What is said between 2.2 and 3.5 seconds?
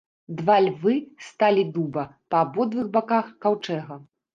па абодвух баках